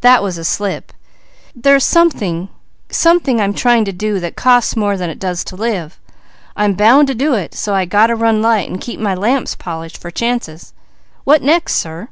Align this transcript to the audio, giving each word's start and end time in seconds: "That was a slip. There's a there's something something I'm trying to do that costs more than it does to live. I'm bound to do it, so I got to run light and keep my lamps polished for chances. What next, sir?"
"That 0.00 0.22
was 0.22 0.38
a 0.38 0.46
slip. 0.46 0.94
There's 1.54 1.54
a 1.56 1.60
there's 1.60 1.84
something 1.84 2.48
something 2.88 3.38
I'm 3.38 3.52
trying 3.52 3.84
to 3.84 3.92
do 3.92 4.18
that 4.18 4.34
costs 4.34 4.76
more 4.76 4.96
than 4.96 5.10
it 5.10 5.18
does 5.18 5.44
to 5.44 5.56
live. 5.56 5.98
I'm 6.56 6.72
bound 6.72 7.06
to 7.08 7.14
do 7.14 7.34
it, 7.34 7.52
so 7.54 7.74
I 7.74 7.84
got 7.84 8.06
to 8.06 8.16
run 8.16 8.40
light 8.40 8.70
and 8.70 8.80
keep 8.80 8.98
my 8.98 9.14
lamps 9.14 9.54
polished 9.54 9.98
for 9.98 10.10
chances. 10.10 10.72
What 11.24 11.42
next, 11.42 11.74
sir?" 11.74 12.08